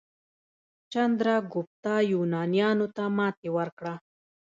چندراګوپتا 0.91 1.95
یونانیانو 2.11 2.87
ته 2.95 3.03
ماتې 3.17 3.49
ورکړه. 3.57 3.93